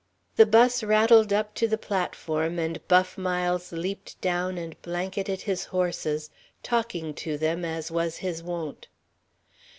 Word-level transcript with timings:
The 0.35 0.47
'bus 0.47 0.81
rattled 0.81 1.31
up 1.31 1.53
to 1.53 1.67
the 1.67 1.77
platform 1.77 2.57
and 2.57 2.81
Buff 2.87 3.19
Miles 3.19 3.71
leaped 3.71 4.19
down 4.19 4.57
and 4.57 4.75
blanketed 4.81 5.41
his 5.41 5.65
horses, 5.65 6.31
talking 6.63 7.13
to 7.21 7.37
them 7.37 7.63
as 7.63 7.91
was 7.91 8.17
his 8.17 8.41
wont. 8.41 8.87